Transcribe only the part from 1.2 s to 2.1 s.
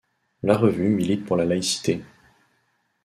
pour la laïcité.